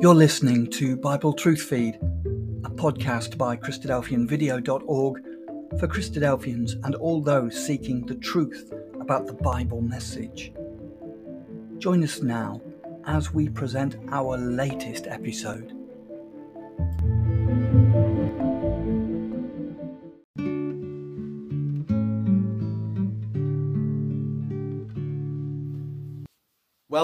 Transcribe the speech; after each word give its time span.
You're 0.00 0.14
listening 0.14 0.70
to 0.72 0.96
Bible 0.96 1.32
Truth 1.32 1.62
Feed, 1.62 1.96
a 1.96 2.70
podcast 2.70 3.36
by 3.36 3.56
Christadelphianvideo.org 3.56 5.22
for 5.80 5.88
Christadelphians 5.88 6.74
and 6.84 6.94
all 6.94 7.20
those 7.20 7.66
seeking 7.66 8.06
the 8.06 8.14
truth 8.14 8.72
about 9.00 9.26
the 9.26 9.32
Bible 9.32 9.80
message. 9.80 10.52
Join 11.78 12.04
us 12.04 12.22
now 12.22 12.62
as 13.06 13.34
we 13.34 13.48
present 13.48 13.96
our 14.12 14.38
latest 14.38 15.08
episode. 15.08 15.77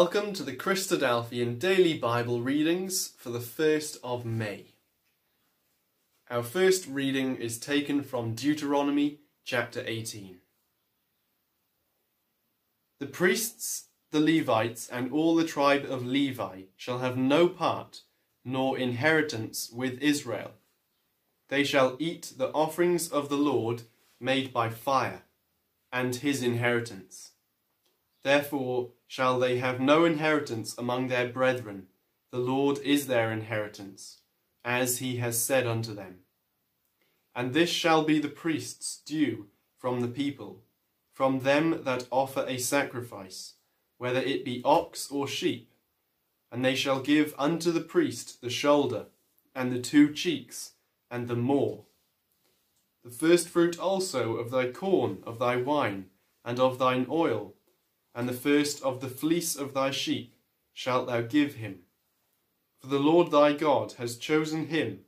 Welcome 0.05 0.35
to 0.35 0.43
the 0.43 0.55
Christadelphian 0.55 1.59
Daily 1.59 1.97
Bible 1.97 2.43
Readings 2.43 3.15
for 3.17 3.31
the 3.31 3.39
1st 3.39 3.97
of 4.05 4.27
May. 4.27 4.75
Our 6.29 6.43
first 6.43 6.87
reading 6.87 7.37
is 7.37 7.59
taken 7.59 8.03
from 8.03 8.35
Deuteronomy 8.35 9.21
chapter 9.47 9.83
18. 9.87 10.41
The 13.01 13.07
priests, 13.07 13.87
the 14.11 14.21
Levites, 14.21 14.89
and 14.89 15.11
all 15.11 15.35
the 15.35 15.47
tribe 15.47 15.87
of 15.89 16.05
Levi 16.05 16.65
shall 16.77 16.99
have 16.99 17.17
no 17.17 17.49
part 17.49 18.03
nor 18.45 18.77
inheritance 18.77 19.71
with 19.73 20.03
Israel. 20.03 20.51
They 21.49 21.65
shall 21.65 21.97
eat 21.99 22.35
the 22.37 22.51
offerings 22.51 23.09
of 23.09 23.31
the 23.31 23.39
Lord 23.39 23.85
made 24.21 24.53
by 24.53 24.69
fire, 24.69 25.23
and 25.91 26.17
his 26.17 26.43
inheritance. 26.43 27.31
Therefore 28.23 28.91
shall 29.07 29.39
they 29.39 29.59
have 29.59 29.81
no 29.81 30.05
inheritance 30.05 30.77
among 30.77 31.09
their 31.09 31.29
brethren. 31.29 31.87
The 32.31 32.39
Lord 32.39 32.79
is 32.79 33.07
their 33.07 33.31
inheritance, 33.31 34.21
as 34.65 34.99
he 34.99 35.17
has 35.17 35.41
said 35.41 35.67
unto 35.67 35.95
them. 35.95 36.21
And 37.35 37.53
this 37.53 37.71
shall 37.71 38.05
be 38.05 38.19
the 38.19 38.29
priest's 38.29 38.99
due 38.99 39.49
from 39.79 40.01
the 40.01 40.09
people, 40.09 40.63
from 41.13 41.41
them 41.41 41.83
that 41.85 42.09
offer 42.11 42.45
a 42.49 42.59
sacrifice, 42.59 43.55
whether 43.99 44.21
it 44.21 44.45
be 44.45 44.63
ox 44.65 45.11
or 45.11 45.29
sheep. 45.29 45.71
And 46.51 46.65
they 46.65 46.75
shall 46.75 47.01
give 47.01 47.35
unto 47.39 47.73
the 47.73 47.81
priest 47.81 48.41
the 48.41 48.51
shoulder, 48.51 49.07
and 49.55 49.73
the 49.73 49.81
two 49.81 50.13
cheeks, 50.13 50.73
and 51.11 51.29
the 51.29 51.37
maw. 51.37 51.83
The 53.05 53.11
firstfruit 53.11 53.79
also 53.79 54.37
of 54.37 54.51
thy 54.51 54.71
corn, 54.71 55.19
of 55.27 55.39
thy 55.39 55.57
wine, 55.57 56.07
and 56.45 56.59
of 56.59 56.79
thine 56.79 57.07
oil, 57.11 57.55
and 58.15 58.29
the 58.29 58.33
first 58.33 58.83
of 58.83 59.01
the 59.01 59.09
fleece 59.09 59.57
of 59.57 59.75
thy 59.75 59.91
sheep 59.91 60.35
shalt 60.73 61.07
thou 61.07 61.21
give 61.21 61.55
him. 61.55 61.81
For 62.79 62.87
the 62.87 62.99
Lord 62.99 63.31
thy 63.31 63.53
God 63.53 63.93
has 63.93 64.17
chosen 64.17 64.67
him 64.67 65.01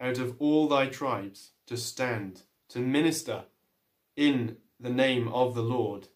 out 0.00 0.18
of 0.18 0.36
all 0.38 0.68
thy 0.68 0.86
tribes 0.86 1.50
to 1.66 1.76
stand, 1.76 2.42
to 2.68 2.78
minister 2.78 3.44
in 4.16 4.58
the 4.78 4.90
name 4.90 5.28
of 5.28 5.54
the 5.54 5.62
Lord, 5.62 6.08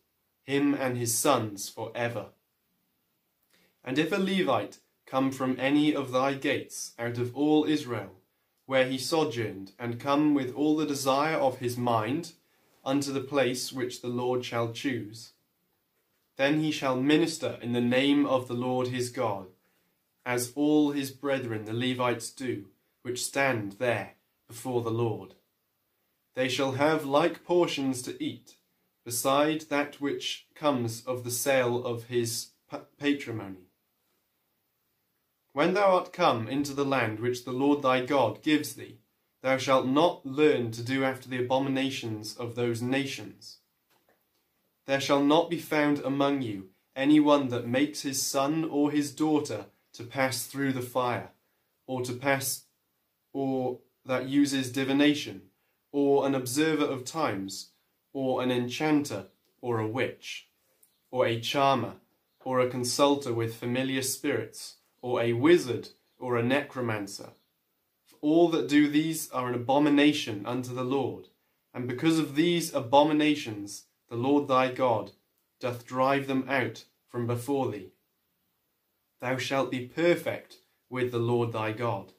him 0.42 0.74
and 0.74 0.96
his 0.96 1.14
sons 1.14 1.68
for 1.68 1.92
ever. 1.94 2.26
And 3.84 3.98
if 3.98 4.12
a 4.12 4.16
Levite 4.16 4.78
come 5.06 5.30
from 5.30 5.56
any 5.58 5.94
of 5.94 6.10
thy 6.10 6.34
gates 6.34 6.92
out 6.98 7.18
of 7.18 7.34
all 7.36 7.64
Israel, 7.64 8.10
where 8.66 8.86
he 8.86 8.98
sojourned, 8.98 9.72
and 9.78 10.00
come 10.00 10.34
with 10.34 10.52
all 10.54 10.76
the 10.76 10.86
desire 10.86 11.36
of 11.36 11.58
his 11.58 11.76
mind 11.76 12.32
unto 12.84 13.12
the 13.12 13.20
place 13.20 13.72
which 13.72 14.02
the 14.02 14.08
Lord 14.08 14.44
shall 14.44 14.72
choose, 14.72 15.32
then 16.36 16.60
he 16.60 16.70
shall 16.70 16.96
minister 16.96 17.58
in 17.62 17.72
the 17.72 17.80
name 17.80 18.26
of 18.26 18.46
the 18.46 18.54
Lord 18.54 18.88
his 18.88 19.10
God, 19.10 19.46
as 20.24 20.52
all 20.54 20.92
his 20.92 21.10
brethren 21.10 21.64
the 21.64 21.72
Levites 21.72 22.30
do, 22.30 22.66
which 23.02 23.24
stand 23.24 23.72
there 23.72 24.14
before 24.46 24.82
the 24.82 24.90
Lord. 24.90 25.34
They 26.34 26.48
shall 26.48 26.72
have 26.72 27.06
like 27.06 27.44
portions 27.44 28.02
to 28.02 28.22
eat, 28.22 28.56
beside 29.04 29.62
that 29.62 30.00
which 30.00 30.46
comes 30.54 31.02
of 31.06 31.24
the 31.24 31.30
sale 31.30 31.84
of 31.84 32.04
his 32.04 32.48
patrimony. 32.98 33.70
When 35.52 35.72
thou 35.72 35.94
art 35.94 36.12
come 36.12 36.48
into 36.48 36.74
the 36.74 36.84
land 36.84 37.20
which 37.20 37.46
the 37.46 37.52
Lord 37.52 37.80
thy 37.80 38.04
God 38.04 38.42
gives 38.42 38.74
thee, 38.74 38.98
thou 39.40 39.56
shalt 39.56 39.86
not 39.86 40.26
learn 40.26 40.70
to 40.72 40.82
do 40.82 41.02
after 41.02 41.30
the 41.30 41.42
abominations 41.42 42.36
of 42.36 42.56
those 42.56 42.82
nations 42.82 43.60
there 44.86 45.00
shall 45.00 45.22
not 45.22 45.50
be 45.50 45.58
found 45.58 45.98
among 46.00 46.42
you 46.42 46.68
any 46.94 47.20
one 47.20 47.48
that 47.48 47.66
makes 47.66 48.02
his 48.02 48.22
son 48.22 48.64
or 48.64 48.90
his 48.90 49.12
daughter 49.12 49.66
to 49.92 50.02
pass 50.04 50.46
through 50.46 50.72
the 50.72 50.80
fire, 50.80 51.30
or 51.86 52.02
to 52.02 52.12
pass, 52.12 52.64
or 53.32 53.78
that 54.04 54.28
uses 54.28 54.72
divination, 54.72 55.42
or 55.92 56.26
an 56.26 56.34
observer 56.34 56.84
of 56.84 57.04
times, 57.04 57.70
or 58.12 58.42
an 58.42 58.50
enchanter, 58.50 59.26
or 59.60 59.78
a 59.78 59.86
witch, 59.86 60.48
or 61.10 61.26
a 61.26 61.40
charmer, 61.40 61.94
or 62.44 62.60
a 62.60 62.68
consulter 62.68 63.34
with 63.34 63.56
familiar 63.56 64.02
spirits, 64.02 64.76
or 65.02 65.20
a 65.20 65.32
wizard, 65.32 65.88
or 66.18 66.36
a 66.36 66.42
necromancer. 66.42 67.30
For 68.06 68.16
all 68.20 68.48
that 68.48 68.68
do 68.68 68.88
these 68.88 69.30
are 69.30 69.48
an 69.48 69.54
abomination 69.54 70.46
unto 70.46 70.74
the 70.74 70.84
Lord, 70.84 71.28
and 71.74 71.86
because 71.86 72.18
of 72.18 72.36
these 72.36 72.72
abominations 72.74 73.84
the 74.08 74.16
Lord 74.16 74.48
thy 74.48 74.70
God 74.70 75.12
doth 75.60 75.86
drive 75.86 76.26
them 76.26 76.46
out 76.48 76.84
from 77.08 77.26
before 77.26 77.70
thee. 77.70 77.92
Thou 79.20 79.38
shalt 79.38 79.70
be 79.70 79.86
perfect 79.86 80.58
with 80.90 81.10
the 81.10 81.18
Lord 81.18 81.52
thy 81.52 81.72
God. 81.72 82.12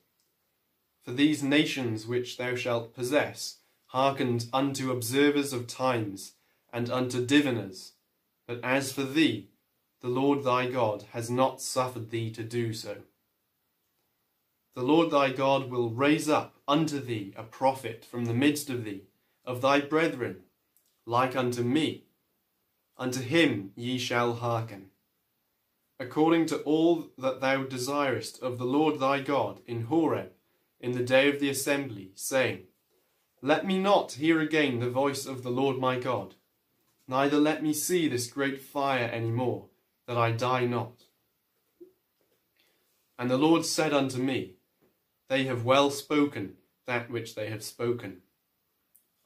For 1.03 1.11
these 1.11 1.43
nations 1.43 2.05
which 2.05 2.37
thou 2.37 2.55
shalt 2.55 2.93
possess 2.93 3.59
hearkened 3.87 4.47
unto 4.51 4.91
observers 4.91 5.53
of 5.53 5.67
times 5.67 6.33
and 6.73 6.89
unto 6.89 7.25
diviners, 7.25 7.93
but 8.45 8.59
as 8.63 8.91
for 8.91 9.03
thee, 9.03 9.49
the 10.01 10.09
Lord 10.09 10.43
thy 10.43 10.67
God 10.67 11.05
has 11.13 11.29
not 11.29 11.61
suffered 11.61 12.09
thee 12.09 12.29
to 12.31 12.43
do 12.43 12.73
so. 12.73 12.97
The 14.75 14.83
Lord 14.83 15.09
thy 15.09 15.31
God 15.31 15.71
will 15.71 15.89
raise 15.89 16.29
up 16.29 16.55
unto 16.67 16.99
thee 16.99 17.33
a 17.37 17.43
prophet 17.43 18.05
from 18.05 18.25
the 18.25 18.33
midst 18.33 18.69
of 18.69 18.83
thee, 18.83 19.03
of 19.45 19.61
thy 19.61 19.79
brethren, 19.79 20.43
like 21.07 21.37
unto 21.37 21.63
me. 21.63 22.03
Unto 22.97 23.21
him 23.21 23.71
ye 23.75 23.97
shall 23.97 24.33
hearken. 24.33 24.87
According 25.99 26.47
to 26.47 26.59
all 26.59 27.07
that 27.17 27.39
thou 27.39 27.63
desirest 27.63 28.39
of 28.43 28.57
the 28.57 28.65
Lord 28.65 28.99
thy 28.99 29.21
God 29.21 29.61
in 29.65 29.83
Horeb, 29.83 30.33
in 30.81 30.91
the 30.91 31.03
day 31.03 31.29
of 31.29 31.39
the 31.39 31.49
assembly, 31.49 32.11
saying, 32.13 32.63
Let 33.41 33.65
me 33.65 33.79
not 33.79 34.13
hear 34.13 34.41
again 34.41 34.79
the 34.79 34.89
voice 34.89 35.25
of 35.25 35.43
the 35.43 35.49
Lord 35.49 35.79
my 35.79 35.97
God, 35.97 36.35
neither 37.07 37.37
let 37.37 37.63
me 37.63 37.73
see 37.73 38.09
this 38.09 38.27
great 38.27 38.61
fire 38.61 39.05
any 39.05 39.31
more, 39.31 39.67
that 40.07 40.17
I 40.17 40.31
die 40.31 40.65
not. 40.65 41.03
And 43.17 43.31
the 43.31 43.37
Lord 43.37 43.65
said 43.65 43.93
unto 43.93 44.19
me, 44.19 44.55
They 45.29 45.45
have 45.45 45.63
well 45.63 45.89
spoken 45.89 46.55
that 46.85 47.09
which 47.09 47.33
they 47.33 47.49
have 47.49 47.63
spoken. 47.63 48.21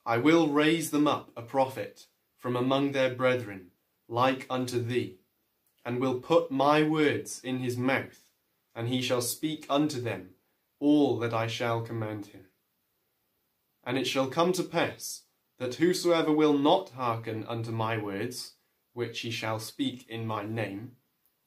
I 0.06 0.18
will 0.18 0.48
raise 0.48 0.92
them 0.92 1.08
up 1.08 1.32
a 1.36 1.42
prophet 1.42 2.08
from 2.38 2.56
among 2.56 2.92
their 2.92 3.14
brethren, 3.14 3.72
like 4.08 4.48
unto 4.50 4.82
thee, 4.82 5.20
and 5.86 6.00
will 6.00 6.20
put 6.20 6.52
my 6.52 6.84
words 6.84 7.40
in 7.44 7.60
his 7.60 7.78
mouth, 7.78 8.32
and 8.74 8.88
he 8.88 9.02
shall 9.02 9.22
speak 9.22 9.66
unto 9.70 10.02
them 10.02 10.36
all 10.82 11.20
that 11.20 11.34
I 11.34 11.48
shall 11.48 11.82
command 11.82 12.28
him. 12.28 12.48
And 13.84 13.98
it 13.98 14.08
shall 14.08 14.28
come 14.28 14.52
to 14.54 14.64
pass 14.64 15.24
that 15.60 15.76
whosoever 15.76 16.32
will 16.32 16.58
not 16.58 16.90
hearken 16.90 17.46
unto 17.48 17.72
my 17.72 17.98
words, 17.98 18.56
which 18.94 19.20
he 19.20 19.30
shall 19.30 19.60
speak 19.60 20.10
in 20.10 20.26
my 20.26 20.44
name, 20.44 20.94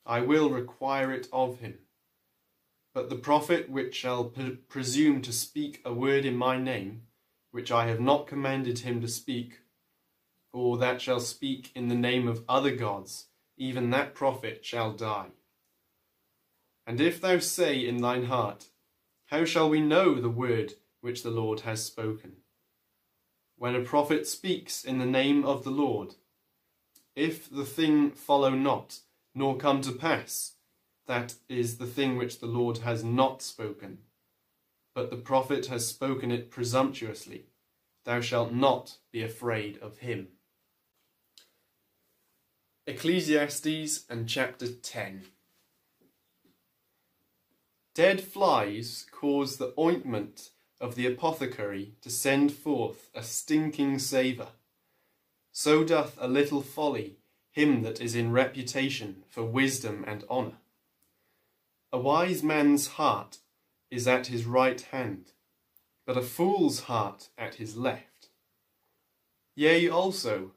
I 0.07 0.21
will 0.21 0.51
require 0.51 1.13
it 1.13 1.27
of 1.33 1.59
him. 1.59 1.81
But 2.95 3.11
the 3.11 3.17
prophet 3.17 3.69
which 3.69 3.95
shall 3.97 4.25
pre 4.27 4.51
presume 4.51 5.21
to 5.23 5.33
speak 5.33 5.83
a 5.85 5.93
word 5.93 6.25
in 6.25 6.37
my 6.37 6.57
name, 6.59 7.03
which 7.55 7.71
I 7.71 7.87
have 7.87 8.01
not 8.01 8.27
commanded 8.27 8.81
him 8.81 9.01
to 9.01 9.07
speak, 9.07 9.61
or 10.53 10.77
that 10.79 11.01
shall 11.01 11.21
speak 11.21 11.71
in 11.77 11.87
the 11.87 11.95
name 11.95 12.27
of 12.27 12.43
other 12.49 12.75
gods, 12.75 13.29
even 13.57 13.91
that 13.91 14.13
prophet 14.13 14.65
shall 14.65 14.93
die. 14.93 15.29
And 16.85 17.01
if 17.01 17.21
thou 17.21 17.39
say 17.39 17.87
in 17.87 17.99
thine 17.99 18.25
heart, 18.25 18.71
How 19.27 19.45
shall 19.45 19.71
we 19.71 19.81
know 19.81 20.17
the 20.17 20.29
word 20.29 20.73
which 21.01 21.23
the 21.23 21.31
Lord 21.31 21.61
has 21.61 21.85
spoken? 21.85 22.39
When 23.57 23.77
a 23.77 23.85
prophet 23.85 24.27
speaks 24.27 24.83
in 24.83 24.99
the 24.99 25.07
name 25.07 25.45
of 25.45 25.63
the 25.63 25.71
Lord, 25.71 26.17
if 27.15 27.49
the 27.49 27.65
thing 27.65 28.11
follow 28.11 28.51
not, 28.51 28.99
nor 29.33 29.57
come 29.57 29.81
to 29.83 29.93
pass, 29.93 30.57
that 31.07 31.35
is 31.49 31.79
the 31.79 31.87
thing 31.87 32.17
which 32.17 32.41
the 32.41 32.49
Lord 32.49 32.79
has 32.79 33.05
not 33.05 33.43
spoken 33.43 33.99
but 34.95 35.11
the 35.11 35.17
prophet 35.17 35.67
has 35.67 35.87
spoken 35.87 36.31
it 36.31 36.51
presumptuously. 36.51 37.47
Thou 38.05 38.21
shalt 38.21 38.53
not 38.53 38.99
be 39.13 39.23
afraid 39.23 39.79
of 39.79 39.99
him. 39.99 40.29
Ecclesiastes 42.87 44.05
and 44.09 44.29
chapter 44.29 44.69
10. 44.69 45.25
Dead 47.95 48.21
flies 48.21 49.07
cause 49.11 49.57
the 49.57 49.73
ointment 49.79 50.51
of 50.81 50.95
the 50.95 51.07
apothecary 51.07 51.95
to 52.03 52.11
send 52.11 52.53
forth 52.53 53.09
a 53.15 53.23
stinking 53.23 53.99
savour. 53.99 54.49
So 55.53 55.85
doth 55.85 56.17
a 56.21 56.29
little 56.29 56.61
folly 56.61 57.19
him 57.53 57.83
that 57.83 58.01
is 58.01 58.17
in 58.17 58.33
reputation 58.33 59.23
for 59.31 59.45
wisdom 59.45 60.05
and 60.07 60.25
honour. 60.29 60.59
A 61.93 61.99
wise 61.99 62.43
man's 62.43 62.89
heart 62.89 63.39
is 63.95 64.09
at 64.09 64.27
his 64.27 64.45
right 64.45 64.81
hand, 64.81 65.33
but 66.07 66.17
a 66.17 66.23
fool's 66.23 66.81
heart 66.81 67.29
at 67.39 67.55
his 67.55 67.77
left. 67.77 68.29
Yea, 69.55 69.89
also, 69.89 70.53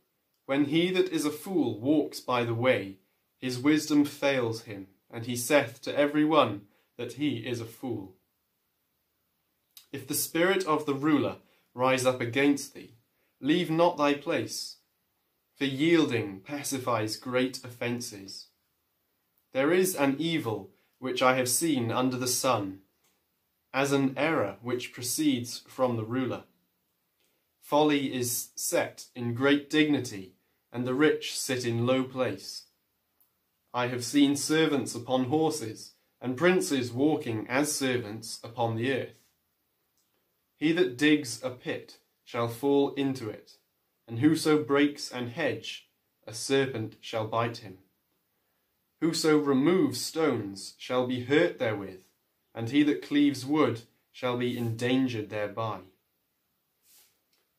when 0.48 0.66
he 0.66 0.90
that 0.90 1.10
is 1.10 1.24
a 1.24 1.30
fool 1.30 1.80
walks 1.80 2.20
by 2.20 2.44
the 2.44 2.54
way, 2.54 2.98
his 3.38 3.60
wisdom 3.60 4.04
fails 4.06 4.64
him, 4.64 4.88
and 5.12 5.26
he 5.26 5.36
saith 5.36 5.80
to 5.82 5.96
every 5.96 6.26
one 6.26 6.62
that 6.98 7.14
he 7.14 7.38
is 7.38 7.62
a 7.62 7.66
fool. 7.66 8.16
If 9.92 10.08
the 10.08 10.16
spirit 10.16 10.66
of 10.66 10.86
the 10.86 10.96
ruler 10.96 11.38
rise 11.76 12.06
up 12.06 12.20
against 12.20 12.74
thee, 12.74 12.96
leave 13.40 13.70
not 13.70 13.98
thy 13.98 14.16
place, 14.16 14.78
for 15.56 15.66
yielding 15.66 16.40
pacifies 16.40 17.18
great 17.18 17.64
offences. 17.64 18.48
There 19.54 19.72
is 19.72 19.96
an 19.96 20.16
evil 20.18 20.72
which 20.98 21.22
I 21.22 21.36
have 21.36 21.50
seen 21.50 21.92
under 21.92 22.18
the 22.18 22.28
sun, 22.28 22.80
as 23.78 23.92
an 23.92 24.12
error 24.18 24.56
which 24.64 24.92
proceeds 24.92 25.62
from 25.68 25.98
the 25.98 26.04
ruler. 26.04 26.44
Folly 27.62 28.12
is 28.12 28.50
set 28.56 29.06
in 29.16 29.36
great 29.36 29.70
dignity, 29.70 30.34
and 30.74 30.84
the 30.84 30.96
rich 30.96 31.38
sit 31.38 31.64
in 31.64 31.86
low 31.86 32.04
place. 32.04 32.64
I 33.76 33.86
have 33.90 34.04
seen 34.04 34.36
servants 34.36 34.96
upon 34.96 35.26
horses, 35.26 35.92
and 36.20 36.36
princes 36.36 36.92
walking 36.92 37.46
as 37.48 37.72
servants 37.72 38.40
upon 38.44 38.78
the 38.78 38.92
earth. 38.92 39.20
He 40.56 40.72
that 40.72 40.98
digs 40.98 41.40
a 41.44 41.52
pit 41.52 42.00
shall 42.26 42.48
fall 42.48 42.96
into 42.96 43.30
it, 43.30 43.60
and 44.08 44.18
whoso 44.18 44.64
breaks 44.64 45.12
an 45.12 45.30
hedge, 45.30 45.88
a 46.26 46.34
serpent 46.34 46.96
shall 47.00 47.28
bite 47.28 47.58
him. 47.58 47.78
Whoso 49.02 49.38
removes 49.38 50.02
stones 50.02 50.74
shall 50.80 51.06
be 51.06 51.26
hurt 51.26 51.60
therewith, 51.60 52.07
and 52.58 52.72
he 52.72 52.82
that 52.82 53.04
cleaves 53.04 53.46
wood 53.46 53.82
shall 54.12 54.36
be 54.36 54.58
endangered 54.58 55.30
thereby. 55.30 55.78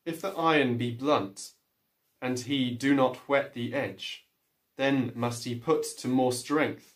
If 0.05 0.19
the 0.19 0.31
iron 0.31 0.77
be 0.77 0.91
blunt, 0.91 1.53
and 2.21 2.37
he 2.37 2.71
do 2.71 2.93
not 2.93 3.15
whet 3.29 3.53
the 3.53 3.73
edge, 3.73 4.25
then 4.75 5.13
must 5.15 5.45
he 5.45 5.55
put 5.55 5.83
to 5.99 6.09
more 6.09 6.33
strength. 6.33 6.95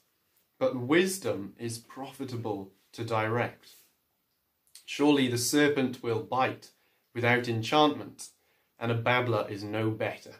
But 0.59 0.75
wisdom 0.75 1.53
is 1.57 1.77
profitable 1.77 2.73
to 2.91 3.05
direct. 3.05 3.69
Surely 4.85 5.29
the 5.29 5.37
serpent 5.37 6.03
will 6.03 6.23
bite 6.23 6.71
without 7.15 7.47
enchantment, 7.47 8.31
and 8.77 8.91
a 8.91 8.95
babbler 8.95 9.47
is 9.49 9.63
no 9.63 9.89
better. 9.89 10.35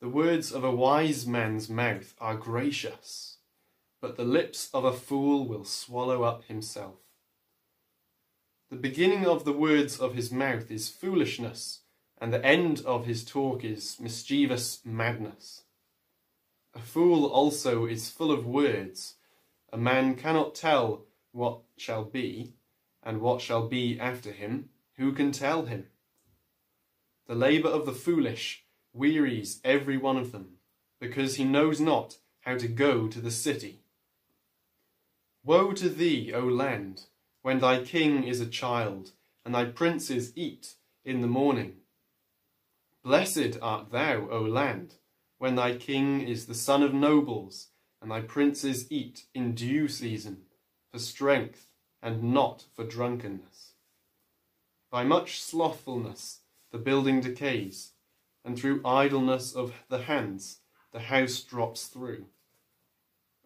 The 0.00 0.08
words 0.08 0.52
of 0.52 0.62
a 0.62 0.70
wise 0.70 1.26
man's 1.26 1.68
mouth 1.68 2.14
are 2.20 2.36
gracious, 2.36 3.37
but 4.00 4.16
the 4.16 4.24
lips 4.24 4.70
of 4.72 4.84
a 4.84 4.92
fool 4.92 5.46
will 5.46 5.64
swallow 5.64 6.22
up 6.22 6.44
himself. 6.44 6.96
The 8.70 8.76
beginning 8.76 9.26
of 9.26 9.44
the 9.44 9.52
words 9.52 9.98
of 9.98 10.14
his 10.14 10.30
mouth 10.30 10.70
is 10.70 10.88
foolishness, 10.88 11.80
and 12.20 12.32
the 12.32 12.44
end 12.44 12.82
of 12.84 13.06
his 13.06 13.24
talk 13.24 13.64
is 13.64 13.98
mischievous 13.98 14.80
madness. 14.84 15.62
A 16.74 16.80
fool 16.80 17.24
also 17.24 17.86
is 17.86 18.10
full 18.10 18.30
of 18.30 18.46
words. 18.46 19.14
A 19.72 19.78
man 19.78 20.14
cannot 20.14 20.54
tell 20.54 21.06
what 21.32 21.60
shall 21.76 22.04
be, 22.04 22.54
and 23.02 23.20
what 23.20 23.40
shall 23.40 23.68
be 23.68 23.98
after 23.98 24.32
him. 24.32 24.68
Who 24.96 25.12
can 25.12 25.32
tell 25.32 25.66
him? 25.66 25.86
The 27.26 27.34
labour 27.34 27.68
of 27.68 27.86
the 27.86 27.92
foolish 27.92 28.64
wearies 28.92 29.60
every 29.64 29.96
one 29.96 30.16
of 30.16 30.32
them, 30.32 30.58
because 31.00 31.36
he 31.36 31.44
knows 31.44 31.80
not 31.80 32.18
how 32.40 32.56
to 32.58 32.68
go 32.68 33.08
to 33.08 33.20
the 33.20 33.30
city. 33.30 33.80
Woe 35.44 35.72
to 35.72 35.88
thee, 35.88 36.32
O 36.32 36.40
land, 36.40 37.06
when 37.42 37.60
thy 37.60 37.82
king 37.82 38.24
is 38.24 38.40
a 38.40 38.46
child, 38.46 39.12
and 39.44 39.54
thy 39.54 39.64
princes 39.64 40.32
eat 40.36 40.74
in 41.04 41.20
the 41.20 41.26
morning. 41.26 41.76
Blessed 43.02 43.58
art 43.62 43.90
thou, 43.90 44.28
O 44.30 44.42
land, 44.42 44.96
when 45.38 45.54
thy 45.54 45.76
king 45.76 46.20
is 46.20 46.46
the 46.46 46.54
son 46.54 46.82
of 46.82 46.92
nobles, 46.92 47.68
and 48.02 48.10
thy 48.10 48.20
princes 48.20 48.90
eat 48.90 49.24
in 49.34 49.54
due 49.54 49.88
season, 49.88 50.42
for 50.92 50.98
strength, 50.98 51.70
and 52.02 52.22
not 52.22 52.64
for 52.74 52.84
drunkenness. 52.84 53.72
By 54.90 55.04
much 55.04 55.40
slothfulness 55.40 56.40
the 56.70 56.78
building 56.78 57.20
decays, 57.20 57.92
and 58.44 58.58
through 58.58 58.82
idleness 58.84 59.54
of 59.54 59.72
the 59.88 60.02
hands 60.02 60.60
the 60.92 61.00
house 61.00 61.40
drops 61.40 61.86
through. 61.86 62.26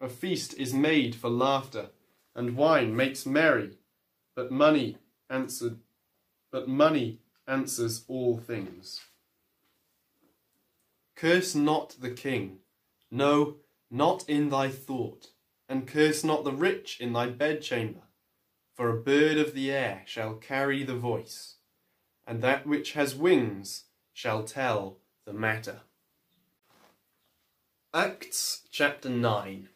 A 0.03 0.09
feast 0.09 0.53
is 0.55 0.73
made 0.73 1.15
for 1.15 1.29
laughter, 1.29 1.91
and 2.35 2.57
wine 2.57 2.93
makes 2.93 3.25
merry, 3.25 3.77
but 4.35 4.51
money 4.51 4.97
answered 5.29 5.79
but 6.51 6.67
money 6.67 7.21
answers 7.47 8.03
all 8.09 8.37
things. 8.37 8.99
Curse 11.15 11.55
not 11.55 11.95
the 12.01 12.11
king, 12.11 12.59
no, 13.09 13.59
not 13.89 14.27
in 14.27 14.49
thy 14.49 14.67
thought, 14.67 15.27
and 15.69 15.87
curse 15.87 16.21
not 16.21 16.43
the 16.43 16.51
rich 16.51 16.99
in 16.99 17.13
thy 17.13 17.29
bedchamber, 17.29 18.03
for 18.73 18.89
a 18.89 19.01
bird 19.01 19.37
of 19.37 19.53
the 19.53 19.71
air 19.71 20.03
shall 20.05 20.33
carry 20.33 20.83
the 20.83 20.97
voice, 20.97 21.55
and 22.27 22.41
that 22.41 22.67
which 22.67 22.91
has 22.91 23.15
wings 23.15 23.85
shall 24.11 24.43
tell 24.43 24.97
the 25.23 25.31
matter. 25.31 25.79
Acts 27.93 28.67
chapter 28.69 29.07
9 29.07 29.69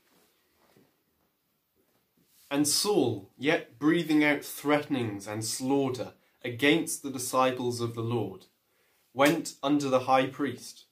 And 2.49 2.67
Saul, 2.67 3.31
yet 3.37 3.77
breathing 3.77 4.23
out 4.23 4.43
threatenings 4.43 5.27
and 5.27 5.43
slaughter 5.43 6.13
against 6.43 7.03
the 7.03 7.11
disciples 7.11 7.81
of 7.81 7.93
the 7.93 8.01
Lord, 8.01 8.45
went 9.13 9.55
unto 9.61 9.89
the 9.89 10.01
high 10.01 10.27
priest 10.27 10.85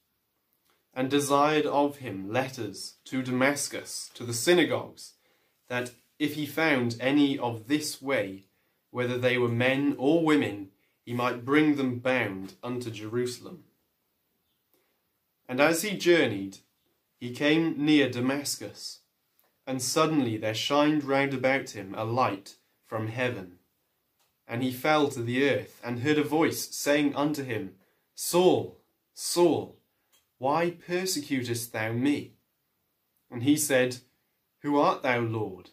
and 0.94 1.10
desired 1.10 1.66
of 1.66 1.98
him 1.98 2.32
letters 2.32 2.96
to 3.06 3.22
Damascus, 3.22 4.10
to 4.16 4.24
the 4.24 4.34
synagogues, 4.34 5.14
that 5.68 5.92
if 6.18 6.36
he 6.36 6.46
found 6.46 6.96
any 7.00 7.38
of 7.38 7.68
this 7.68 8.02
way, 8.02 8.46
whether 8.92 9.18
they 9.18 9.38
were 9.38 9.50
men 9.50 9.96
or 9.98 10.24
women, 10.24 10.70
he 11.04 11.14
might 11.14 11.46
bring 11.46 11.76
them 11.76 12.00
bound 12.00 12.54
unto 12.64 12.90
Jerusalem. 12.90 13.66
And 15.48 15.60
as 15.60 15.82
he 15.84 15.98
journeyed, 15.98 16.60
he 17.20 17.32
came 17.32 17.76
near 17.78 18.10
Damascus, 18.10 19.02
and 19.68 19.82
suddenly 19.82 20.38
there 20.38 20.54
shined 20.54 21.04
round 21.04 21.34
about 21.34 21.72
him 21.72 21.96
a 21.96 22.04
light 22.04 22.56
from 22.86 23.08
heaven. 23.08 23.60
And 24.48 24.62
he 24.62 24.72
fell 24.72 25.08
to 25.10 25.22
the 25.22 25.50
earth, 25.50 25.82
and 25.84 26.00
heard 26.00 26.20
a 26.20 26.24
voice 26.24 26.76
saying 26.76 27.16
unto 27.16 27.44
him, 27.44 27.76
Saul, 28.14 28.80
Saul, 29.14 29.80
why 30.38 30.70
persecutest 30.72 31.74
thou 31.74 31.94
me? 31.94 32.34
And 33.32 33.44
he 33.44 33.58
said, 33.58 33.98
Who 34.62 34.78
art 34.78 35.02
thou, 35.02 35.22
Lord? 35.22 35.72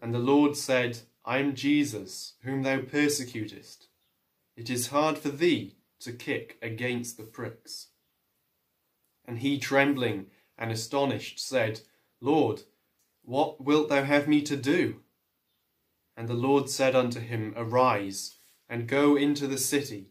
And 0.00 0.12
the 0.12 0.18
Lord 0.18 0.56
said, 0.56 0.98
I 1.24 1.38
am 1.38 1.54
Jesus, 1.54 2.34
whom 2.42 2.62
thou 2.62 2.80
persecutest. 2.80 3.86
It 4.56 4.68
is 4.68 4.88
hard 4.88 5.16
for 5.16 5.30
thee 5.30 5.76
to 6.00 6.12
kick 6.12 6.58
against 6.60 7.16
the 7.16 7.22
pricks. 7.22 7.88
And 9.24 9.38
he, 9.38 9.58
trembling 9.58 10.26
and 10.58 10.70
astonished, 10.70 11.40
said, 11.40 11.80
Lord, 12.20 12.62
what 13.24 13.64
wilt 13.64 13.88
thou 13.88 14.02
have 14.02 14.28
me 14.28 14.42
to 14.42 14.56
do? 14.56 15.00
And 16.16 16.28
the 16.28 16.34
Lord 16.34 16.68
said 16.68 16.94
unto 16.94 17.20
him, 17.20 17.54
Arise, 17.56 18.36
and 18.68 18.88
go 18.88 19.16
into 19.16 19.46
the 19.46 19.58
city, 19.58 20.08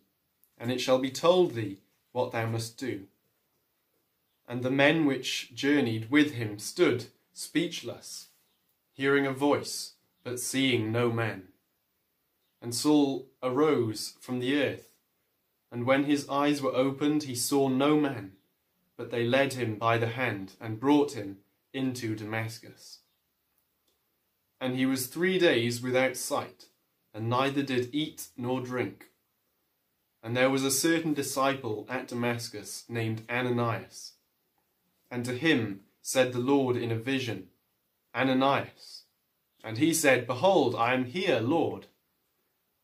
and 0.58 0.72
it 0.72 0.82
shall 0.82 1.00
be 1.00 1.12
told 1.12 1.54
thee 1.54 1.82
what 2.12 2.32
thou 2.32 2.48
must 2.48 2.78
do. 2.78 3.08
And 4.48 4.64
the 4.64 4.72
men 4.72 5.06
which 5.06 5.54
journeyed 5.54 6.10
with 6.10 6.34
him 6.34 6.60
stood 6.60 7.06
speechless, 7.34 8.28
hearing 8.94 9.26
a 9.26 9.32
voice, 9.32 9.94
but 10.24 10.40
seeing 10.40 10.92
no 10.92 11.12
man. 11.12 11.50
And 12.62 12.76
Saul 12.76 13.28
arose 13.42 14.16
from 14.20 14.40
the 14.40 14.62
earth, 14.62 14.90
and 15.72 15.86
when 15.86 16.04
his 16.04 16.28
eyes 16.28 16.62
were 16.62 16.76
opened, 16.76 17.24
he 17.24 17.36
saw 17.36 17.70
no 17.70 17.98
man, 18.00 18.34
but 18.98 19.10
they 19.10 19.24
led 19.24 19.54
him 19.54 19.76
by 19.76 19.98
the 19.98 20.10
hand 20.10 20.54
and 20.60 20.80
brought 20.80 21.14
him 21.14 21.38
into 21.74 22.16
Damascus. 22.16 23.01
And 24.62 24.78
he 24.78 24.86
was 24.86 25.08
three 25.08 25.38
days 25.38 25.82
without 25.82 26.16
sight, 26.16 26.68
and 27.14 27.30
neither 27.30 27.64
did 27.64 27.90
eat 27.92 28.28
nor 28.38 28.62
drink. 28.62 29.08
And 30.24 30.38
there 30.38 30.50
was 30.50 30.64
a 30.64 30.72
certain 30.72 31.14
disciple 31.14 31.86
at 31.90 32.08
Damascus 32.08 32.86
named 32.88 33.24
Ananias 33.30 34.14
and 35.12 35.26
to 35.26 35.38
him 35.38 35.82
said 36.02 36.32
the 36.32 36.40
Lord 36.40 36.78
in 36.78 36.92
a 36.92 36.96
vision, 36.96 37.50
Ananias. 38.16 39.04
And 39.64 39.78
he 39.78 39.94
said, 39.94 40.26
Behold, 40.26 40.74
I 40.74 40.94
am 40.94 41.06
here, 41.06 41.40
Lord. 41.40 41.88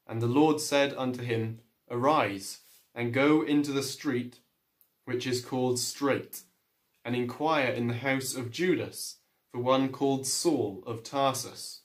And 0.05 0.21
the 0.21 0.27
Lord 0.27 0.59
said 0.59 0.93
unto 0.95 1.23
him, 1.23 1.61
Arise, 1.89 2.59
and 2.93 3.13
go 3.13 3.41
into 3.41 3.71
the 3.71 3.81
street 3.81 4.39
which 5.05 5.25
is 5.25 5.43
called 5.43 5.79
Straight, 5.79 6.41
and 7.05 7.15
inquire 7.15 7.71
in 7.71 7.87
the 7.87 7.95
house 7.95 8.35
of 8.35 8.51
Judas 8.51 9.16
for 9.57 9.63
one 9.63 9.89
called 9.89 10.27
Saul 10.27 10.83
of 10.85 11.01
Tarsus. 11.01 11.81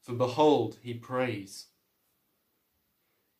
For 0.00 0.14
behold, 0.14 0.78
he 0.82 0.94
prays, 0.94 1.66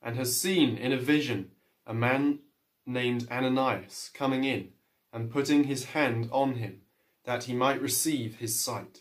and 0.02 0.16
has 0.16 0.38
seen 0.38 0.76
in 0.76 0.92
a 0.92 0.98
vision 0.98 1.52
a 1.86 1.94
man 1.94 2.40
named 2.84 3.26
Ananias 3.30 4.10
coming 4.12 4.44
in, 4.44 4.68
and 5.14 5.30
putting 5.30 5.64
his 5.64 5.84
hand 5.96 6.28
on 6.30 6.56
him, 6.56 6.82
that 7.24 7.44
he 7.44 7.54
might 7.54 7.80
receive 7.80 8.36
his 8.36 8.60
sight. 8.60 8.98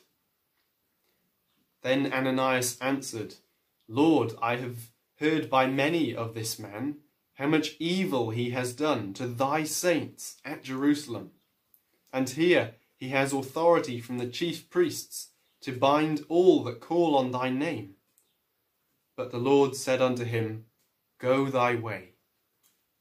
Then 1.82 2.14
Ananias 2.14 2.78
answered, 2.80 3.36
Lord, 3.90 4.32
I 4.42 4.56
have 4.56 4.92
heard 5.20 5.50
by 5.50 5.68
many 5.68 6.16
of 6.16 6.34
this 6.34 6.58
man 6.58 7.00
how 7.34 7.48
much 7.48 7.76
evil 7.80 8.30
he 8.30 8.52
has 8.52 8.72
done 8.72 9.14
to 9.16 9.28
thy 9.28 9.66
saints 9.66 10.38
at 10.46 10.64
Jerusalem. 10.64 11.32
And 12.14 12.30
here 12.30 12.76
he 13.00 13.10
has 13.10 13.32
authority 13.32 14.02
from 14.02 14.18
the 14.18 14.28
chief 14.28 14.70
priests 14.70 15.30
to 15.62 15.72
bind 15.72 16.26
all 16.28 16.64
that 16.66 16.82
call 16.82 17.16
on 17.16 17.32
thy 17.32 17.50
name. 17.50 17.96
But 19.16 19.32
the 19.32 19.38
Lord 19.38 19.76
said 19.76 20.02
unto 20.02 20.26
him, 20.26 20.66
Go 21.18 21.46
thy 21.46 21.76
way, 21.76 22.16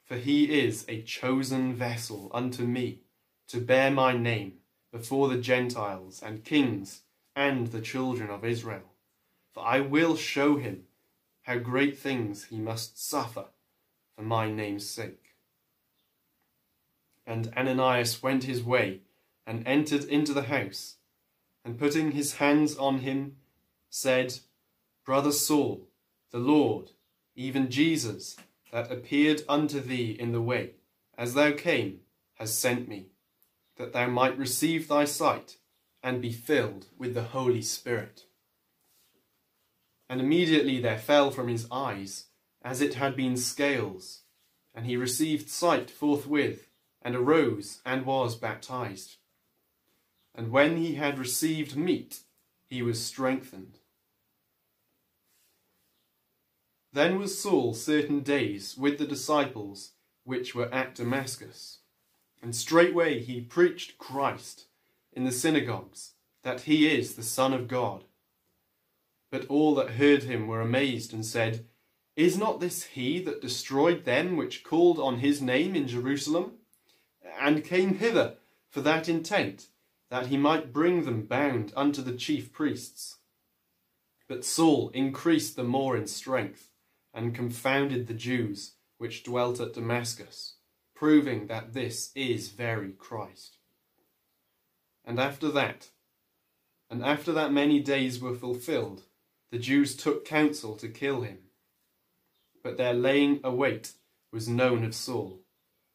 for 0.05 0.15
he 0.15 0.59
is 0.59 0.85
a 0.87 1.01
chosen 1.01 1.73
vessel 1.73 2.31
unto 2.33 2.63
me 2.63 3.01
to 3.47 3.59
bear 3.59 3.91
my 3.91 4.15
name 4.15 4.53
before 4.91 5.27
the 5.27 5.37
Gentiles 5.37 6.21
and 6.23 6.45
kings 6.45 7.01
and 7.35 7.67
the 7.67 7.81
children 7.81 8.29
of 8.29 8.45
Israel. 8.45 8.93
For 9.53 9.65
I 9.65 9.81
will 9.81 10.15
show 10.15 10.57
him 10.57 10.83
how 11.43 11.57
great 11.57 11.97
things 11.97 12.45
he 12.45 12.57
must 12.57 13.01
suffer 13.01 13.45
for 14.15 14.21
my 14.21 14.49
name's 14.49 14.89
sake. 14.89 15.35
And 17.25 17.51
Ananias 17.55 18.23
went 18.23 18.43
his 18.45 18.63
way 18.63 19.01
and 19.49 19.67
entered 19.67 20.03
into 20.03 20.31
the 20.31 20.43
house, 20.43 20.97
and 21.65 21.79
putting 21.79 22.11
his 22.11 22.35
hands 22.35 22.77
on 22.77 22.99
him, 22.99 23.37
said, 23.89 24.31
Brother 25.03 25.31
Saul, 25.31 25.87
the 26.29 26.37
Lord, 26.37 26.91
even 27.35 27.71
Jesus, 27.71 28.37
that 28.71 28.91
appeared 28.91 29.41
unto 29.49 29.79
thee 29.79 30.11
in 30.11 30.33
the 30.33 30.41
way, 30.41 30.73
as 31.17 31.33
thou 31.33 31.51
came, 31.51 32.01
has 32.35 32.55
sent 32.55 32.87
me, 32.87 33.07
that 33.77 33.91
thou 33.91 34.05
might 34.07 34.37
receive 34.37 34.87
thy 34.87 35.03
sight 35.03 35.57
and 36.03 36.21
be 36.21 36.31
filled 36.31 36.85
with 36.99 37.15
the 37.15 37.23
Holy 37.23 37.63
Spirit. 37.63 38.25
And 40.07 40.21
immediately 40.21 40.79
there 40.79 40.99
fell 40.99 41.31
from 41.31 41.47
his 41.47 41.65
eyes 41.71 42.25
as 42.61 42.81
it 42.81 42.93
had 42.93 43.15
been 43.15 43.35
scales, 43.35 44.21
and 44.75 44.85
he 44.85 44.95
received 44.95 45.49
sight 45.49 45.89
forthwith, 45.89 46.67
and 47.01 47.15
arose 47.15 47.81
and 47.83 48.05
was 48.05 48.35
baptized. 48.35 49.15
And 50.35 50.51
when 50.51 50.77
he 50.77 50.95
had 50.95 51.19
received 51.19 51.75
meat, 51.75 52.21
he 52.67 52.81
was 52.81 53.03
strengthened. 53.03 53.79
Then 56.91 57.19
was 57.19 57.39
Saul 57.39 57.73
certain 57.73 58.21
days 58.21 58.75
with 58.77 58.97
the 58.97 59.05
disciples 59.05 59.91
which 60.23 60.55
were 60.55 60.73
at 60.73 60.95
Damascus, 60.95 61.79
and 62.41 62.55
straightway 62.55 63.19
he 63.19 63.41
preached 63.41 63.97
Christ 63.97 64.65
in 65.13 65.23
the 65.23 65.31
synagogues, 65.31 66.13
that 66.43 66.61
he 66.61 66.87
is 66.87 67.15
the 67.15 67.23
Son 67.23 67.53
of 67.53 67.67
God. 67.67 68.05
But 69.31 69.45
all 69.47 69.75
that 69.75 69.91
heard 69.91 70.23
him 70.23 70.47
were 70.47 70.61
amazed 70.61 71.13
and 71.13 71.25
said, 71.25 71.65
Is 72.15 72.37
not 72.37 72.59
this 72.59 72.83
he 72.83 73.21
that 73.23 73.41
destroyed 73.41 74.05
them 74.05 74.35
which 74.35 74.63
called 74.63 74.99
on 74.99 75.19
his 75.19 75.41
name 75.41 75.75
in 75.75 75.87
Jerusalem, 75.87 76.53
and 77.39 77.63
came 77.63 77.95
hither 77.95 78.35
for 78.69 78.81
that 78.81 79.07
intent, 79.07 79.67
that 80.09 80.27
he 80.27 80.37
might 80.37 80.73
bring 80.73 81.03
them 81.03 81.25
bound 81.25 81.71
unto 81.75 82.01
the 82.01 82.15
chief 82.15 82.51
priests? 82.51 83.17
But 84.27 84.45
Saul 84.45 84.89
increased 84.89 85.55
the 85.55 85.63
more 85.63 85.97
in 85.97 86.07
strength, 86.07 86.69
and 87.13 87.33
confounded 87.35 88.07
the 88.07 88.13
Jews 88.13 88.75
which 88.97 89.23
dwelt 89.23 89.59
at 89.59 89.73
Damascus, 89.73 90.55
proving 90.93 91.47
that 91.47 91.73
this 91.73 92.11
is 92.15 92.49
very 92.49 92.91
Christ. 92.91 93.57
And 95.05 95.19
after 95.19 95.49
that, 95.49 95.89
and 96.89 97.03
after 97.03 97.31
that 97.31 97.51
many 97.51 97.79
days 97.79 98.19
were 98.19 98.35
fulfilled, 98.35 99.03
the 99.51 99.57
Jews 99.57 99.95
took 99.95 100.25
counsel 100.25 100.75
to 100.75 100.87
kill 100.87 101.21
him. 101.21 101.39
But 102.61 102.77
their 102.77 102.93
laying 102.93 103.39
await 103.43 103.93
was 104.31 104.47
known 104.47 104.83
of 104.83 104.93
Saul, 104.93 105.41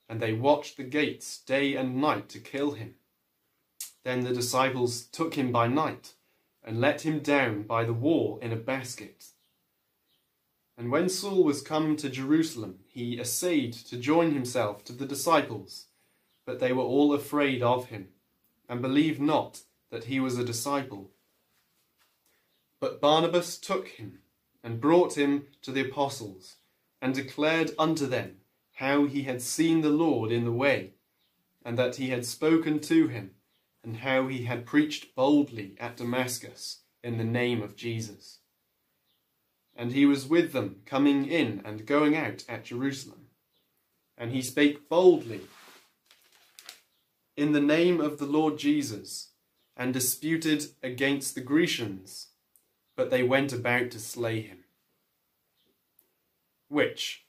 and 0.09 0.21
they 0.21 0.33
watched 0.33 0.77
the 0.77 0.85
gates 0.85 1.39
day 1.39 1.77
and 1.77 2.01
night 2.01 2.29
to 2.31 2.39
kill 2.39 2.73
him. 2.73 2.95
Then 4.05 4.21
the 4.21 4.35
disciples 4.35 5.05
took 5.07 5.35
him 5.35 5.51
by 5.51 5.67
night, 5.67 6.15
and 6.63 6.81
let 6.81 7.03
him 7.03 7.21
down 7.21 7.63
by 7.63 7.85
the 7.85 7.93
wall 7.93 8.39
in 8.41 8.53
a 8.53 8.57
basket. 8.57 9.27
And 10.77 10.91
when 10.91 11.09
Saul 11.09 11.45
was 11.45 11.63
come 11.63 11.97
to 11.97 12.11
Jerusalem, 12.11 12.81
he 12.87 13.19
essayed 13.19 13.73
to 13.73 13.97
join 13.97 14.33
himself 14.33 14.85
to 14.85 14.93
the 14.93 15.07
disciples, 15.07 15.87
but 16.45 16.59
they 16.59 16.73
were 16.73 16.83
all 16.83 17.15
afraid 17.15 17.63
of 17.63 17.87
him, 17.87 18.09
and 18.69 18.83
believed 18.83 19.21
not 19.21 19.63
that 19.91 20.05
he 20.05 20.21
was 20.21 20.39
a 20.39 20.45
disciple. 20.45 21.11
But 22.81 23.01
Barnabas 23.01 23.57
took 23.57 23.89
him 23.89 24.19
and 24.63 24.81
brought 24.81 25.17
him 25.17 25.47
to 25.63 25.71
the 25.71 25.83
apostles, 25.89 26.57
and 27.01 27.15
declared 27.15 27.71
unto 27.79 28.07
them 28.07 28.39
how 28.75 29.07
he 29.07 29.23
had 29.23 29.41
seen 29.41 29.81
the 29.81 29.91
Lord 29.91 30.33
in 30.33 30.45
the 30.45 30.53
way, 30.53 30.95
and 31.65 31.79
that 31.79 31.97
he 31.97 32.09
had 32.09 32.27
spoken 32.27 32.81
to 32.81 33.07
him, 33.07 33.31
and 33.85 33.99
how 33.99 34.27
he 34.29 34.45
had 34.45 34.67
preached 34.67 35.15
boldly 35.15 35.77
at 35.79 35.97
Damascus 35.97 36.81
in 37.03 37.19
the 37.19 37.25
name 37.25 37.63
of 37.63 37.77
Jesus. 37.77 38.39
And 39.77 39.93
he 39.93 40.07
was 40.07 40.27
with 40.27 40.53
them 40.53 40.83
coming 40.87 41.27
in 41.27 41.61
and 41.65 41.87
going 41.87 42.17
out 42.17 42.45
at 42.49 42.65
Jerusalem. 42.65 43.27
And 44.17 44.31
he 44.33 44.43
spake 44.43 44.89
boldly 44.89 45.43
in 47.37 47.53
the 47.53 47.61
name 47.61 48.01
of 48.01 48.19
the 48.19 48.27
Lord 48.27 48.59
Jesus, 48.59 49.31
and 49.77 49.93
disputed 49.93 50.67
against 50.85 51.35
the 51.35 51.41
Grecians 51.41 52.29
but 52.97 53.11
they 53.11 53.23
went 53.23 53.53
about 53.53 53.91
to 53.91 53.99
slay 53.99 54.41
him. 54.41 54.59
Which, 56.69 57.25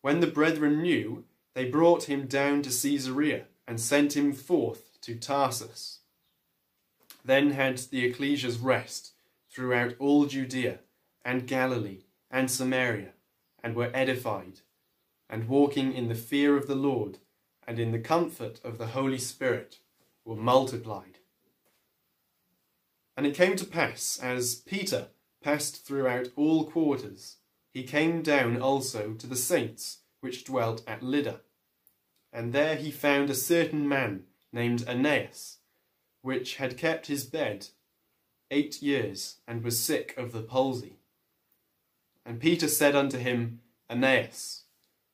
when 0.00 0.20
the 0.20 0.26
brethren 0.26 0.82
knew, 0.82 1.24
they 1.54 1.68
brought 1.68 2.04
him 2.04 2.26
down 2.26 2.62
to 2.62 2.70
Caesarea 2.70 3.46
and 3.66 3.80
sent 3.80 4.16
him 4.16 4.32
forth 4.32 4.87
to 5.02 5.14
Tarsus. 5.14 6.00
Then 7.24 7.50
had 7.50 7.78
the 7.78 8.04
ecclesias 8.10 8.58
rest 8.60 9.12
throughout 9.50 9.94
all 9.98 10.26
Judea 10.26 10.80
and 11.24 11.46
Galilee 11.46 12.04
and 12.30 12.50
Samaria, 12.50 13.12
and 13.62 13.74
were 13.74 13.90
edified, 13.94 14.60
and 15.28 15.48
walking 15.48 15.92
in 15.92 16.08
the 16.08 16.14
fear 16.14 16.56
of 16.56 16.66
the 16.66 16.74
Lord 16.74 17.18
and 17.66 17.78
in 17.78 17.92
the 17.92 17.98
comfort 17.98 18.60
of 18.64 18.78
the 18.78 18.88
Holy 18.88 19.18
Spirit 19.18 19.78
were 20.24 20.36
multiplied. 20.36 21.18
And 23.14 23.26
it 23.26 23.34
came 23.34 23.56
to 23.56 23.66
pass, 23.66 24.18
as 24.22 24.54
Peter 24.54 25.08
passed 25.42 25.84
throughout 25.84 26.28
all 26.34 26.64
quarters, 26.64 27.36
he 27.70 27.82
came 27.82 28.22
down 28.22 28.62
also 28.62 29.12
to 29.14 29.26
the 29.26 29.36
saints 29.36 29.98
which 30.20 30.44
dwelt 30.44 30.82
at 30.86 31.02
Lydda. 31.02 31.40
And 32.32 32.52
there 32.52 32.76
he 32.76 32.90
found 32.90 33.28
a 33.28 33.34
certain 33.34 33.86
man 33.86 34.24
named 34.52 34.84
Aeneas, 34.88 35.58
which 36.22 36.56
had 36.56 36.76
kept 36.76 37.06
his 37.06 37.24
bed 37.24 37.68
eight 38.50 38.80
years, 38.80 39.36
and 39.46 39.62
was 39.62 39.78
sick 39.78 40.14
of 40.16 40.32
the 40.32 40.42
palsy. 40.42 40.96
And 42.24 42.40
Peter 42.40 42.68
said 42.68 42.96
unto 42.96 43.18
him, 43.18 43.60
Aeneas, 43.90 44.64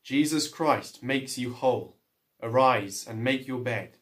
Jesus 0.02 0.48
Christ 0.48 1.02
makes 1.02 1.38
you 1.38 1.52
whole. 1.52 1.96
Arise 2.42 3.06
and 3.08 3.24
make 3.24 3.46
your 3.46 3.60
bed. 3.60 3.96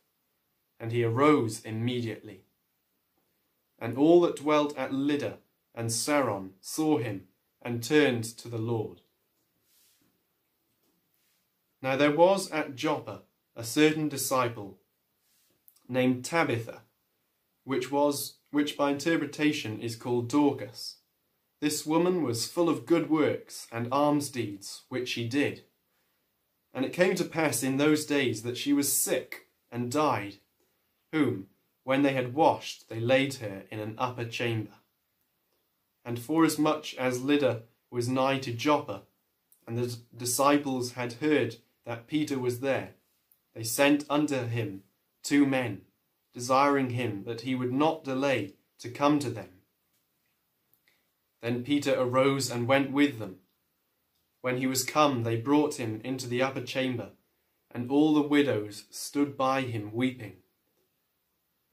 And 0.80 0.92
he 0.92 1.04
arose 1.04 1.64
immediately 1.64 2.44
and 3.82 3.98
all 3.98 4.20
that 4.20 4.36
dwelt 4.36 4.78
at 4.78 4.92
Lydda 4.92 5.38
and 5.74 5.88
Saron 5.90 6.50
saw 6.60 6.98
him 6.98 7.24
and 7.60 7.82
turned 7.82 8.22
to 8.22 8.48
the 8.48 8.58
Lord. 8.58 9.00
Now 11.82 11.96
there 11.96 12.14
was 12.14 12.48
at 12.52 12.76
Joppa 12.76 13.22
a 13.56 13.64
certain 13.64 14.08
disciple 14.08 14.78
named 15.92 16.24
Tabitha, 16.24 16.82
which 17.64 17.92
was 17.92 18.38
which 18.50 18.76
by 18.76 18.90
interpretation 18.90 19.80
is 19.80 19.96
called 19.96 20.28
Dorcas. 20.28 20.96
This 21.60 21.86
woman 21.86 22.22
was 22.22 22.48
full 22.48 22.68
of 22.68 22.86
good 22.86 23.08
works 23.08 23.66
and 23.70 23.88
alms 23.92 24.30
deeds 24.30 24.82
which 24.88 25.08
she 25.08 25.28
did. 25.28 25.64
And 26.74 26.84
it 26.84 26.92
came 26.92 27.14
to 27.14 27.24
pass 27.24 27.62
in 27.62 27.76
those 27.76 28.04
days 28.04 28.42
that 28.42 28.56
she 28.56 28.72
was 28.72 28.92
sick 28.92 29.48
and 29.70 29.92
died, 29.92 30.36
whom, 31.12 31.46
when 31.84 32.02
they 32.02 32.14
had 32.14 32.34
washed, 32.34 32.88
they 32.88 33.00
laid 33.00 33.34
her 33.34 33.64
in 33.70 33.78
an 33.78 33.94
upper 33.98 34.24
chamber. 34.24 34.72
And 36.04 36.18
forasmuch 36.18 36.94
as 36.94 37.22
Lydda 37.22 37.62
was 37.90 38.08
nigh 38.08 38.38
to 38.38 38.52
Joppa, 38.52 39.02
and 39.66 39.78
the 39.78 39.96
disciples 40.16 40.92
had 40.92 41.14
heard 41.14 41.56
that 41.84 42.06
Peter 42.06 42.38
was 42.38 42.60
there, 42.60 42.94
they 43.54 43.62
sent 43.62 44.04
unto 44.10 44.46
him 44.46 44.82
two 45.22 45.46
men, 45.46 45.82
desiring 46.32 46.90
him 46.90 47.24
that 47.24 47.42
he 47.42 47.54
would 47.54 47.72
not 47.72 48.04
delay 48.04 48.54
to 48.78 48.90
come 48.90 49.18
to 49.18 49.30
them. 49.30 49.48
Then 51.40 51.64
Peter 51.64 51.94
arose 51.98 52.50
and 52.50 52.68
went 52.68 52.92
with 52.92 53.18
them. 53.18 53.38
When 54.40 54.58
he 54.58 54.66
was 54.66 54.84
come, 54.84 55.22
they 55.22 55.36
brought 55.36 55.74
him 55.74 56.00
into 56.04 56.28
the 56.28 56.42
upper 56.42 56.62
chamber, 56.62 57.10
and 57.70 57.90
all 57.90 58.14
the 58.14 58.22
widows 58.22 58.84
stood 58.90 59.36
by 59.36 59.62
him 59.62 59.92
weeping. 59.92 60.36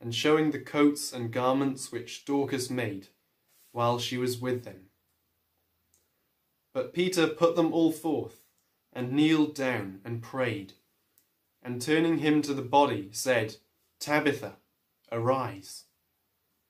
And 0.01 0.13
showing 0.13 0.51
the 0.51 0.59
coats 0.59 1.11
and 1.11 1.31
garments 1.31 1.91
which 1.91 2.25
Dorcas 2.25 2.69
made, 2.69 3.09
while 3.71 3.99
she 3.99 4.17
was 4.17 4.39
with 4.39 4.63
them. 4.63 4.89
But 6.73 6.93
Peter 6.93 7.27
put 7.27 7.55
them 7.55 7.73
all 7.73 7.91
forth, 7.91 8.41
and 8.93 9.11
kneeled 9.11 9.55
down 9.55 9.99
and 10.05 10.21
prayed, 10.21 10.73
and 11.61 11.81
turning 11.81 12.19
him 12.19 12.41
to 12.41 12.53
the 12.53 12.61
body, 12.61 13.09
said, 13.11 13.57
Tabitha, 13.99 14.55
arise. 15.11 15.85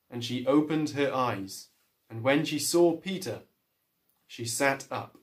And 0.09 0.23
she 0.23 0.45
opened 0.47 0.91
her 0.91 1.13
eyes, 1.13 1.67
and 2.09 2.23
when 2.23 2.43
she 2.43 2.57
saw 2.57 2.97
Peter, 2.97 3.41
she 4.25 4.45
sat 4.45 4.87
up. 4.89 5.17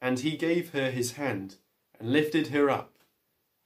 And 0.00 0.20
he 0.20 0.36
gave 0.36 0.70
her 0.70 0.90
his 0.90 1.12
hand, 1.12 1.56
and 1.98 2.12
lifted 2.12 2.48
her 2.48 2.70
up, 2.70 2.96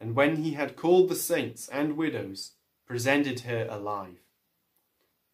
and 0.00 0.16
when 0.16 0.36
he 0.36 0.52
had 0.52 0.76
called 0.76 1.08
the 1.08 1.14
saints 1.16 1.68
and 1.68 1.96
widows, 1.96 2.52
presented 2.86 3.40
her 3.40 3.66
alive. 3.70 4.18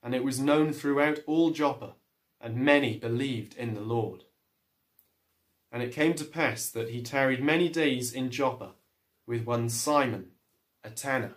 And 0.02 0.14
it 0.14 0.23
was 0.23 0.38
known 0.38 0.73
throughout 0.73 1.20
all 1.26 1.50
Joppa, 1.50 1.94
and 2.40 2.56
many 2.56 2.97
believed 2.99 3.56
in 3.56 3.75
the 3.75 3.80
Lord. 3.80 4.25
And 5.73 5.82
it 5.82 5.92
came 5.92 6.14
to 6.14 6.25
pass 6.25 6.68
that 6.68 6.90
he 6.90 7.02
tarried 7.02 7.42
many 7.42 7.68
days 7.68 8.12
in 8.12 8.30
Joppa 8.30 8.73
with 9.30 9.46
one 9.46 9.68
Simon, 9.68 10.26
a 10.82 10.90
tanner. 10.90 11.37